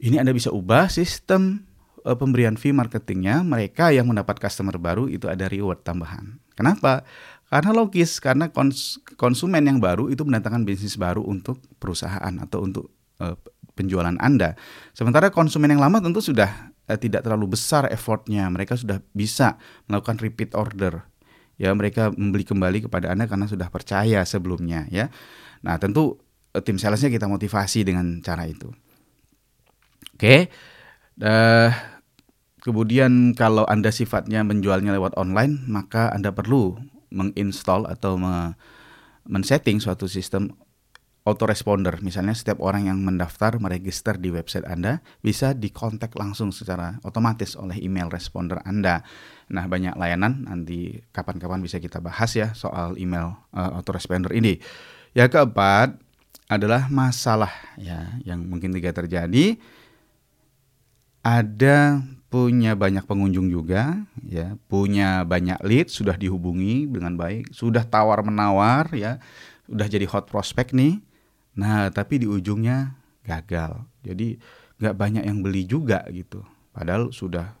Ini 0.00 0.24
anda 0.24 0.32
bisa 0.32 0.48
ubah 0.48 0.88
sistem 0.88 1.68
eh, 2.04 2.16
pemberian 2.16 2.58
fee 2.58 2.74
marketingnya 2.74 3.42
mereka 3.46 3.90
yang 3.94 4.08
mendapat 4.10 4.38
customer 4.38 4.76
baru 4.76 5.06
itu 5.08 5.26
ada 5.30 5.48
reward 5.48 5.82
tambahan 5.86 6.38
kenapa 6.54 7.06
karena 7.52 7.70
logis 7.76 8.16
karena 8.18 8.48
kons 8.48 9.02
konsumen 9.20 9.64
yang 9.68 9.78
baru 9.78 10.08
itu 10.08 10.24
mendatangkan 10.24 10.64
bisnis 10.64 10.96
baru 10.96 11.20
untuk 11.20 11.60
perusahaan 11.76 12.34
atau 12.40 12.64
untuk 12.64 12.90
eh, 13.20 13.36
penjualan 13.72 14.16
anda 14.20 14.58
sementara 14.96 15.32
konsumen 15.32 15.72
yang 15.72 15.82
lama 15.82 16.02
tentu 16.02 16.20
sudah 16.20 16.72
eh, 16.86 16.98
tidak 16.98 17.24
terlalu 17.24 17.56
besar 17.56 17.88
effortnya 17.88 18.48
mereka 18.52 18.76
sudah 18.76 19.00
bisa 19.14 19.56
melakukan 19.88 20.20
repeat 20.20 20.52
order 20.58 21.12
ya 21.60 21.70
mereka 21.76 22.10
membeli 22.10 22.42
kembali 22.42 22.90
kepada 22.90 23.14
Anda 23.14 23.30
karena 23.30 23.46
sudah 23.46 23.70
percaya 23.70 24.26
sebelumnya 24.26 24.90
ya. 24.90 25.14
Nah, 25.62 25.78
tentu 25.78 26.18
eh, 26.50 26.62
tim 26.64 26.74
salesnya 26.74 27.06
kita 27.12 27.30
motivasi 27.30 27.86
dengan 27.86 28.18
cara 28.18 28.50
itu. 28.50 28.66
Oke. 30.18 30.50
Uh, 31.20 31.68
kemudian 32.62 33.34
kalau 33.34 33.66
Anda 33.66 33.90
sifatnya 33.90 34.46
menjualnya 34.46 34.94
lewat 34.94 35.18
online, 35.18 35.66
maka 35.66 36.08
Anda 36.14 36.30
perlu 36.30 36.78
menginstall 37.12 37.84
atau 37.90 38.16
me 38.16 38.56
men-setting 39.22 39.78
suatu 39.78 40.10
sistem 40.10 40.50
autoresponder. 41.22 41.94
Misalnya 42.02 42.34
setiap 42.34 42.58
orang 42.58 42.90
yang 42.90 42.98
mendaftar 42.98 43.62
meregister 43.62 44.18
di 44.18 44.34
website 44.34 44.66
Anda 44.66 44.98
bisa 45.22 45.54
dikontak 45.54 46.18
langsung 46.18 46.50
secara 46.50 46.98
otomatis 47.06 47.54
oleh 47.54 47.78
email 47.78 48.10
responder 48.10 48.58
Anda. 48.66 49.06
Nah, 49.54 49.70
banyak 49.70 49.94
layanan 49.94 50.50
nanti 50.50 50.98
kapan-kapan 51.14 51.62
bisa 51.62 51.78
kita 51.78 52.02
bahas 52.02 52.34
ya 52.34 52.50
soal 52.58 52.98
email 52.98 53.38
uh, 53.54 53.78
autoresponder 53.78 54.34
ini. 54.34 54.58
Yang 55.14 55.38
keempat 55.38 55.94
adalah 56.50 56.90
masalah 56.90 57.52
ya 57.78 58.18
yang 58.26 58.42
mungkin 58.44 58.74
juga 58.74 58.90
terjadi 58.92 59.56
ada 61.22 62.02
punya 62.32 62.72
banyak 62.72 63.04
pengunjung 63.04 63.52
juga, 63.52 64.08
ya, 64.24 64.56
punya 64.72 65.20
banyak 65.28 65.60
lead, 65.60 65.92
sudah 65.92 66.16
dihubungi 66.16 66.88
dengan 66.88 67.12
baik, 67.20 67.52
sudah 67.52 67.84
tawar 67.84 68.24
menawar, 68.24 68.88
ya, 68.96 69.20
sudah 69.68 69.84
jadi 69.84 70.08
hot 70.08 70.32
prospect 70.32 70.72
nih. 70.72 70.96
Nah, 71.60 71.92
tapi 71.92 72.24
di 72.24 72.26
ujungnya 72.26 72.96
gagal. 73.28 73.84
Jadi 74.00 74.40
nggak 74.80 74.96
banyak 74.96 75.24
yang 75.28 75.44
beli 75.44 75.68
juga 75.68 76.08
gitu. 76.08 76.40
Padahal 76.72 77.12
sudah 77.12 77.52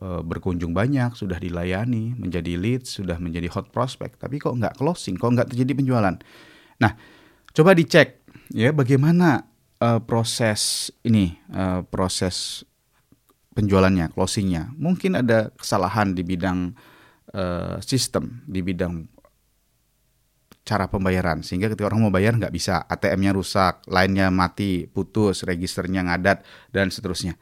e, 0.00 0.24
berkunjung 0.24 0.72
banyak, 0.72 1.12
sudah 1.12 1.36
dilayani, 1.36 2.16
menjadi 2.16 2.56
lead, 2.56 2.88
sudah 2.88 3.20
menjadi 3.20 3.52
hot 3.52 3.68
prospect. 3.68 4.16
Tapi 4.24 4.40
kok 4.40 4.56
nggak 4.56 4.80
closing, 4.80 5.20
kok 5.20 5.36
nggak 5.36 5.52
terjadi 5.52 5.76
penjualan. 5.76 6.16
Nah, 6.80 6.92
coba 7.52 7.76
dicek 7.76 8.24
ya 8.56 8.72
bagaimana 8.72 9.44
e, 9.76 10.00
proses 10.00 10.88
ini, 11.04 11.36
e, 11.52 11.84
proses 11.92 12.64
penjualannya, 13.58 14.14
closingnya. 14.14 14.70
Mungkin 14.78 15.18
ada 15.18 15.50
kesalahan 15.58 16.14
di 16.14 16.22
bidang 16.22 16.78
uh, 17.34 17.82
sistem, 17.82 18.46
di 18.46 18.62
bidang 18.62 19.10
cara 20.62 20.86
pembayaran 20.86 21.40
sehingga 21.40 21.72
ketika 21.72 21.88
orang 21.88 22.04
mau 22.06 22.12
bayar 22.12 22.36
nggak 22.38 22.54
bisa 22.54 22.86
ATM-nya 22.86 23.34
rusak, 23.34 23.82
lainnya 23.90 24.30
mati, 24.30 24.86
putus, 24.86 25.42
registernya 25.42 26.06
ngadat 26.06 26.46
dan 26.70 26.92
seterusnya. 26.94 27.34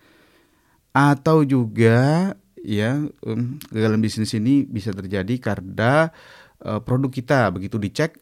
Atau 0.97 1.45
juga 1.45 2.33
ya 2.57 2.97
um, 3.27 3.61
kegagalan 3.69 4.01
bisnis 4.01 4.33
ini 4.33 4.65
bisa 4.65 4.97
terjadi 4.97 5.37
karena 5.37 6.09
uh, 6.65 6.81
produk 6.81 7.13
kita 7.13 7.53
begitu 7.53 7.77
dicek 7.77 8.17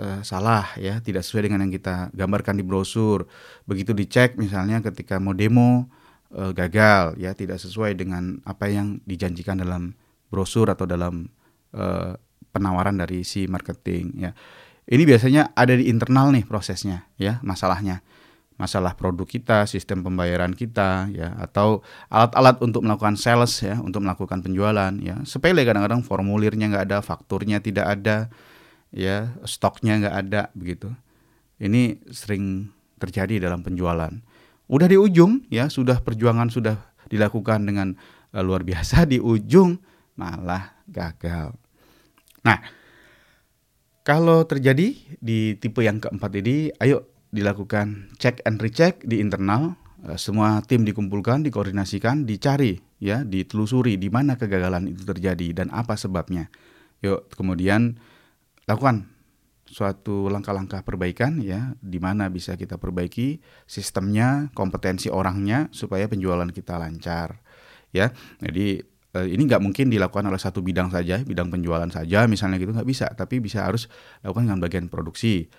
uh, 0.00 0.24
salah 0.26 0.74
ya, 0.80 0.98
tidak 0.98 1.22
sesuai 1.22 1.46
dengan 1.46 1.68
yang 1.68 1.72
kita 1.76 2.10
gambarkan 2.16 2.58
di 2.58 2.64
brosur. 2.66 3.28
Begitu 3.68 3.92
dicek 3.94 4.34
misalnya 4.40 4.82
ketika 4.82 5.20
mau 5.20 5.36
demo 5.36 5.86
uh, 6.34 6.50
gagal 6.50 7.18
ya 7.20 7.36
tidak 7.36 7.60
sesuai 7.62 7.94
dengan 7.94 8.40
apa 8.42 8.66
yang 8.66 8.98
dijanjikan 9.04 9.60
dalam 9.60 9.94
brosur 10.32 10.66
atau 10.72 10.88
dalam 10.88 11.30
uh, 11.76 12.18
penawaran 12.50 12.96
dari 12.96 13.22
si 13.22 13.44
marketing 13.46 14.16
ya. 14.16 14.32
Ini 14.86 15.02
biasanya 15.02 15.50
ada 15.58 15.74
di 15.74 15.90
internal 15.90 16.30
nih 16.30 16.46
prosesnya 16.46 17.10
ya 17.18 17.42
masalahnya. 17.42 18.02
Masalah 18.56 18.96
produk 18.96 19.28
kita, 19.28 19.68
sistem 19.68 20.00
pembayaran 20.00 20.56
kita 20.56 21.12
ya 21.12 21.36
atau 21.36 21.84
alat-alat 22.08 22.56
untuk 22.64 22.88
melakukan 22.88 23.12
sales 23.20 23.52
ya, 23.60 23.76
untuk 23.84 24.00
melakukan 24.00 24.40
penjualan 24.40 24.96
ya. 24.96 25.20
Sepele 25.28 25.60
kadang-kadang 25.68 26.00
formulirnya 26.00 26.72
nggak 26.72 26.88
ada, 26.88 26.98
fakturnya 27.04 27.60
tidak 27.60 27.84
ada 27.84 28.32
ya, 28.96 29.28
stoknya 29.44 30.00
nggak 30.00 30.16
ada 30.16 30.40
begitu. 30.56 30.88
Ini 31.60 32.00
sering 32.08 32.72
terjadi 32.96 33.44
dalam 33.44 33.60
penjualan 33.60 34.24
udah 34.66 34.86
di 34.90 34.98
ujung 34.98 35.46
ya 35.50 35.70
sudah 35.70 36.02
perjuangan 36.02 36.50
sudah 36.50 36.78
dilakukan 37.06 37.66
dengan 37.66 37.94
uh, 38.34 38.42
luar 38.42 38.66
biasa 38.66 39.06
di 39.06 39.22
ujung 39.22 39.78
malah 40.18 40.74
gagal. 40.90 41.54
Nah, 42.42 42.58
kalau 44.06 44.46
terjadi 44.46 44.94
di 45.18 45.58
tipe 45.58 45.82
yang 45.82 45.98
keempat 45.98 46.30
ini, 46.38 46.70
ayo 46.78 47.10
dilakukan 47.34 48.14
check 48.22 48.38
and 48.46 48.62
recheck 48.62 49.02
di 49.02 49.18
internal. 49.18 49.74
Uh, 50.02 50.18
semua 50.18 50.62
tim 50.62 50.86
dikumpulkan, 50.86 51.42
dikoordinasikan, 51.42 52.22
dicari, 52.22 52.78
ya, 53.02 53.22
ditelusuri 53.26 53.98
di 53.98 54.08
mana 54.10 54.38
kegagalan 54.38 54.90
itu 54.90 55.02
terjadi 55.02 55.62
dan 55.62 55.68
apa 55.74 55.98
sebabnya. 55.98 56.50
Yuk, 57.04 57.28
kemudian 57.34 57.98
lakukan 58.66 59.15
suatu 59.66 60.30
langkah-langkah 60.30 60.86
perbaikan 60.86 61.42
ya 61.42 61.74
di 61.82 61.98
mana 61.98 62.30
bisa 62.30 62.54
kita 62.54 62.78
perbaiki 62.78 63.42
sistemnya, 63.66 64.48
kompetensi 64.54 65.10
orangnya 65.10 65.66
supaya 65.74 66.06
penjualan 66.06 66.46
kita 66.46 66.78
lancar 66.78 67.42
ya. 67.90 68.14
Jadi 68.38 68.80
eh, 69.18 69.26
ini 69.26 69.42
nggak 69.44 69.62
mungkin 69.62 69.90
dilakukan 69.90 70.30
oleh 70.30 70.38
satu 70.38 70.62
bidang 70.62 70.94
saja, 70.94 71.20
bidang 71.20 71.50
penjualan 71.50 71.90
saja 71.90 72.30
misalnya 72.30 72.62
gitu 72.62 72.72
nggak 72.72 72.88
bisa, 72.88 73.10
tapi 73.12 73.42
bisa 73.42 73.66
harus 73.66 73.90
lakukan 74.22 74.48
dengan 74.48 74.62
bagian 74.62 74.86
produksi. 74.86 75.50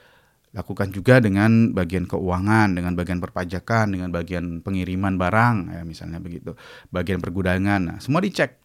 Lakukan 0.55 0.89
juga 0.95 1.19
dengan 1.19 1.75
bagian 1.75 2.07
keuangan, 2.07 2.73
dengan 2.73 2.95
bagian 2.95 3.19
perpajakan, 3.19 3.93
dengan 3.93 4.09
bagian 4.15 4.63
pengiriman 4.63 5.19
barang 5.19 5.75
ya 5.75 5.81
misalnya 5.83 6.23
begitu. 6.23 6.55
Bagian 6.89 7.19
pergudangan. 7.19 7.81
Nah, 7.83 7.97
semua 7.99 8.23
dicek 8.23 8.55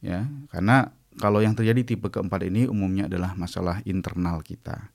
ya 0.00 0.22
karena 0.54 0.94
kalau 1.16 1.40
yang 1.40 1.56
terjadi 1.56 1.96
tipe 1.96 2.08
keempat 2.12 2.46
ini 2.46 2.68
umumnya 2.68 3.08
adalah 3.08 3.32
masalah 3.34 3.80
internal 3.88 4.40
kita. 4.44 4.92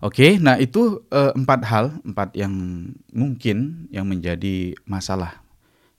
Oke, 0.00 0.40
nah 0.40 0.56
itu 0.56 1.04
eh, 1.12 1.32
empat 1.36 1.60
hal, 1.68 1.86
empat 2.02 2.34
yang 2.34 2.52
mungkin 3.12 3.86
yang 3.92 4.08
menjadi 4.08 4.74
masalah 4.88 5.44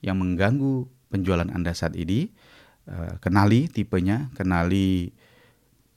yang 0.02 0.18
mengganggu 0.18 0.90
penjualan 1.14 1.48
Anda 1.48 1.72
saat 1.78 1.94
ini. 1.94 2.34
Eh, 2.90 3.14
kenali 3.22 3.70
tipenya, 3.70 4.34
kenali 4.34 5.14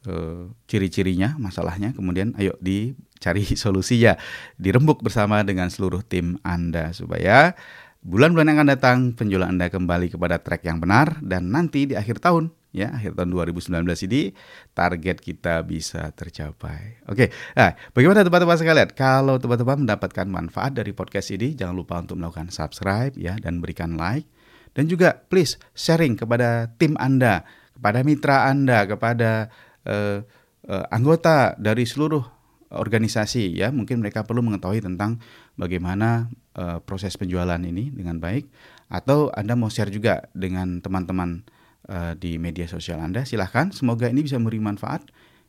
eh, 0.05 0.43
ciri-cirinya, 0.69 1.41
masalahnya, 1.41 1.97
kemudian 1.97 2.37
ayo 2.37 2.55
dicari 2.61 3.45
solusinya, 3.65 4.21
dirembuk 4.61 5.01
bersama 5.01 5.41
dengan 5.41 5.73
seluruh 5.73 6.05
tim 6.05 6.37
Anda 6.45 6.93
supaya 6.93 7.57
bulan-bulan 8.05 8.53
yang 8.53 8.59
akan 8.61 8.69
datang 8.69 8.99
penjualan 9.17 9.49
Anda 9.49 9.73
kembali 9.73 10.13
kepada 10.13 10.37
track 10.37 10.69
yang 10.69 10.77
benar 10.77 11.25
dan 11.25 11.49
nanti 11.49 11.89
di 11.89 11.97
akhir 11.97 12.21
tahun 12.21 12.53
ya 12.75 12.93
akhir 12.93 13.17
tahun 13.17 13.33
2019 13.33 13.81
ini 14.11 14.37
target 14.77 15.25
kita 15.25 15.65
bisa 15.65 16.13
tercapai. 16.13 17.01
Oke, 17.09 17.33
nah 17.57 17.73
bagaimana 17.97 18.21
teman-teman 18.21 18.61
sekalian? 18.61 18.89
Kalau 18.93 19.41
teman-teman 19.41 19.89
mendapatkan 19.89 20.27
manfaat 20.29 20.77
dari 20.77 20.93
podcast 20.93 21.33
ini, 21.33 21.57
jangan 21.57 21.81
lupa 21.81 22.05
untuk 22.05 22.21
melakukan 22.21 22.53
subscribe 22.53 23.17
ya 23.17 23.41
dan 23.41 23.65
berikan 23.65 23.97
like 23.97 24.29
dan 24.77 24.85
juga 24.85 25.25
please 25.31 25.57
sharing 25.73 26.19
kepada 26.19 26.69
tim 26.77 26.99
Anda, 27.01 27.47
kepada 27.73 28.05
mitra 28.05 28.53
Anda, 28.53 28.85
kepada 28.85 29.49
uh, 29.89 30.21
uh, 30.69 30.85
anggota 30.93 31.57
dari 31.57 31.89
seluruh 31.89 32.35
organisasi 32.75 33.55
ya 33.55 33.71
mungkin 33.71 34.03
mereka 34.03 34.27
perlu 34.27 34.43
mengetahui 34.43 34.83
tentang 34.83 35.23
bagaimana 35.55 36.27
uh, 36.57 36.79
proses 36.83 37.15
penjualan 37.19 37.59
ini 37.61 37.91
dengan 37.91 38.19
baik. 38.19 38.49
Atau 38.91 39.31
anda 39.35 39.59
mau 39.59 39.71
share 39.71 39.91
juga 39.91 40.27
dengan 40.35 40.79
teman-teman 40.81 41.43
uh, 41.91 42.13
di 42.19 42.39
media 42.39 42.67
sosial 42.67 43.03
anda 43.03 43.27
silahkan. 43.27 43.71
Semoga 43.75 44.11
ini 44.11 44.25
bisa 44.25 44.39
memberi 44.39 44.63
manfaat 44.63 45.07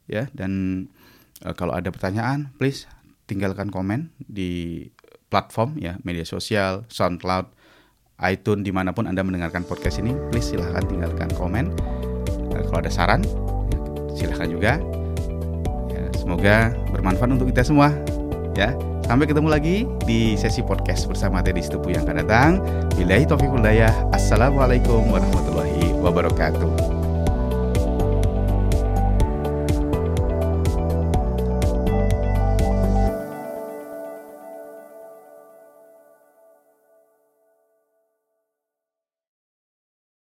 ya. 0.09 0.29
Dan 0.33 0.85
uh, 1.45 1.53
kalau 1.53 1.73
ada 1.73 1.89
pertanyaan 1.89 2.53
please 2.57 2.89
tinggalkan 3.25 3.73
komen 3.73 4.13
di 4.21 4.85
platform 5.33 5.81
ya 5.81 5.97
media 6.05 6.21
sosial 6.21 6.85
SoundCloud 6.93 7.49
iTunes 8.21 8.63
di 8.63 8.71
mana 8.71 8.93
pun 8.93 9.09
anda 9.09 9.25
mendengarkan 9.25 9.65
podcast 9.65 9.99
ini. 9.99 10.13
Please 10.29 10.53
silahkan 10.53 10.85
tinggalkan 10.85 11.29
komen. 11.33 11.73
Uh, 12.53 12.63
kalau 12.69 12.79
ada 12.81 12.91
saran 12.93 13.21
silahkan 14.15 14.49
juga. 14.49 14.73
Semoga 16.25 16.73
bermanfaat 16.89 17.37
untuk 17.37 17.53
kita 17.53 17.61
semua. 17.61 17.93
Ya, 18.57 18.73
sampai 19.05 19.29
ketemu 19.29 19.49
lagi 19.53 19.85
di 20.01 20.33
sesi 20.33 20.65
podcast 20.65 21.05
bersama 21.05 21.45
Teddy 21.45 21.61
Setupu 21.61 21.93
yang 21.93 22.09
akan 22.09 22.25
datang. 22.25 22.51
Bilahi 22.97 23.29
taufiq 23.29 23.53
Assalamualaikum 24.09 25.13
warahmatullahi 25.13 25.93
wabarakatuh. 26.01 26.94